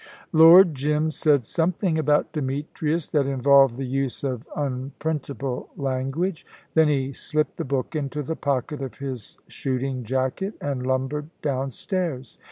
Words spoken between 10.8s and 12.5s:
lumbered downstairs.